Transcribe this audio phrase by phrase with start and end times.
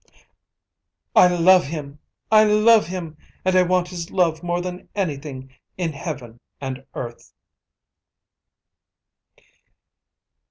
[1.15, 1.99] "I love him!
[2.31, 3.17] I love him!
[3.45, 7.31] And I want his love more than anything in Heaven and earth."